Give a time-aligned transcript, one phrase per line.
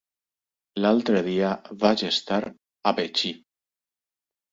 [0.85, 1.51] L'altre dia
[1.83, 3.31] vaig estar a Betxí.